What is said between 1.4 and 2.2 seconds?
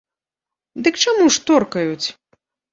торкаюць?